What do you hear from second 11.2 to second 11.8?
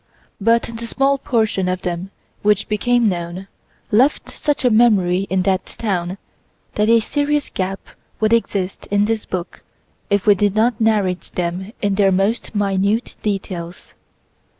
them